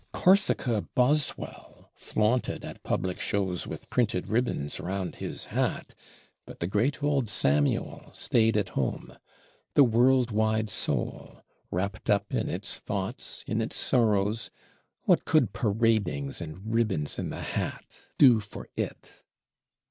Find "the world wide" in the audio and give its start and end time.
9.75-10.71